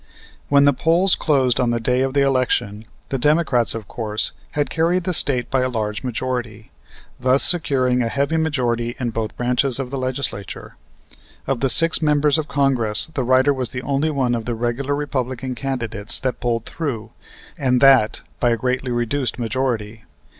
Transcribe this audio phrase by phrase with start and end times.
[0.49, 4.71] When the polls closed on the day of the election, the Democrats, of course, had
[4.71, 6.71] carried the State by a large majority,
[7.19, 10.75] thus securing a heavy majority in both branches of the Legislature.
[11.45, 14.95] Of the six members of Congress the writer was the only one of the regular
[14.95, 17.11] Republican candidates that pulled through,
[17.55, 20.05] and that, by a greatly reduced majority.